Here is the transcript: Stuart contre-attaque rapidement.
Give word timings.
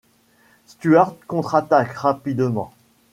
Stuart 0.65 1.15
contre-attaque 1.27 1.93
rapidement. 1.95 2.71